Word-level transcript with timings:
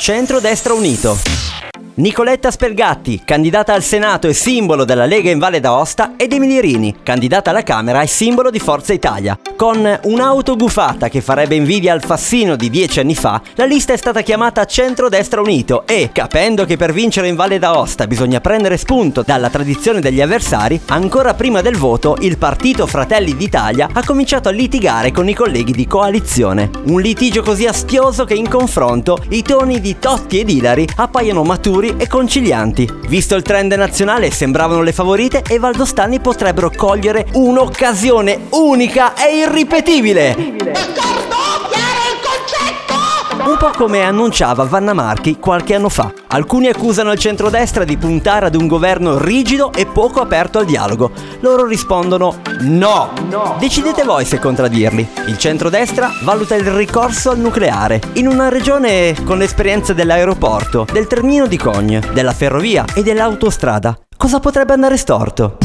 Centro-destra 0.00 0.72
unito. 0.72 1.18
Nicoletta 1.96 2.50
Spelgatti, 2.50 3.20
candidata 3.22 3.74
al 3.74 3.82
Senato 3.82 4.28
e 4.28 4.32
simbolo 4.32 4.86
della 4.86 5.04
Lega 5.04 5.30
in 5.30 5.38
Valle 5.38 5.60
d'Aosta, 5.60 6.14
ed 6.16 6.32
Emily 6.32 6.58
Rini, 6.58 6.96
candidata 7.02 7.50
alla 7.50 7.62
Camera 7.62 8.00
e 8.00 8.06
simbolo 8.06 8.48
di 8.48 8.58
Forza 8.58 8.94
Italia. 8.94 9.38
Con 9.60 10.00
un'auto 10.04 10.56
gufata 10.56 11.10
che 11.10 11.20
farebbe 11.20 11.54
invidia 11.54 11.92
al 11.92 12.02
Fassino 12.02 12.56
di 12.56 12.70
dieci 12.70 12.98
anni 12.98 13.14
fa, 13.14 13.42
la 13.56 13.66
lista 13.66 13.92
è 13.92 13.98
stata 13.98 14.22
chiamata 14.22 14.64
Centro-Destra 14.64 15.42
Unito 15.42 15.86
e, 15.86 16.08
capendo 16.14 16.64
che 16.64 16.78
per 16.78 16.94
vincere 16.94 17.28
in 17.28 17.34
Valle 17.34 17.58
d'Aosta 17.58 18.06
bisogna 18.06 18.40
prendere 18.40 18.78
spunto 18.78 19.22
dalla 19.22 19.50
tradizione 19.50 20.00
degli 20.00 20.22
avversari, 20.22 20.80
ancora 20.86 21.34
prima 21.34 21.60
del 21.60 21.76
voto 21.76 22.16
il 22.20 22.38
partito 22.38 22.86
Fratelli 22.86 23.36
d'Italia 23.36 23.90
ha 23.92 24.02
cominciato 24.02 24.48
a 24.48 24.52
litigare 24.52 25.12
con 25.12 25.28
i 25.28 25.34
colleghi 25.34 25.72
di 25.72 25.86
coalizione. 25.86 26.70
Un 26.84 27.02
litigio 27.02 27.42
così 27.42 27.66
astioso 27.66 28.24
che 28.24 28.32
in 28.32 28.48
confronto 28.48 29.18
i 29.28 29.42
toni 29.42 29.78
di 29.78 29.98
Totti 29.98 30.40
ed 30.40 30.48
Ilari 30.48 30.88
appaiono 30.96 31.42
maturi 31.42 31.96
e 31.98 32.06
concilianti. 32.06 32.88
Visto 33.08 33.36
il 33.36 33.42
trend 33.42 33.74
nazionale 33.74 34.30
sembravano 34.30 34.80
le 34.80 34.94
favorite 34.94 35.42
e 35.46 35.58
valdostani 35.58 36.18
potrebbero 36.18 36.72
cogliere 36.74 37.26
un'occasione 37.34 38.46
unica 38.52 39.12
e 39.12 39.24
irripetibile. 39.24 39.48
Un 43.42 43.56
po' 43.58 43.72
come 43.76 44.02
annunciava 44.02 44.62
Vanna 44.62 44.92
Marchi 44.92 45.38
qualche 45.38 45.74
anno 45.74 45.88
fa. 45.88 46.12
Alcuni 46.28 46.68
accusano 46.68 47.10
il 47.10 47.18
centrodestra 47.18 47.82
di 47.82 47.96
puntare 47.96 48.46
ad 48.46 48.54
un 48.54 48.68
governo 48.68 49.18
rigido 49.18 49.72
e 49.72 49.86
poco 49.86 50.20
aperto 50.20 50.58
al 50.58 50.66
dialogo. 50.66 51.10
Loro 51.40 51.66
rispondono 51.66 52.36
no. 52.60 53.10
no. 53.28 53.56
Decidete 53.58 54.04
voi 54.04 54.24
se 54.24 54.38
contraddirli. 54.38 55.08
Il 55.26 55.36
centrodestra 55.36 56.12
valuta 56.22 56.54
il 56.54 56.70
ricorso 56.70 57.30
al 57.30 57.38
nucleare 57.38 58.00
in 58.14 58.28
una 58.28 58.50
regione 58.50 59.16
con 59.24 59.38
l'esperienza 59.38 59.92
dell'aeroporto, 59.92 60.86
del 60.92 61.08
termino 61.08 61.46
di 61.46 61.58
Cogne, 61.58 62.02
della 62.12 62.32
ferrovia 62.32 62.84
e 62.94 63.02
dell'autostrada. 63.02 63.98
Cosa 64.16 64.38
potrebbe 64.38 64.74
andare 64.74 64.96
storto? 64.96 65.56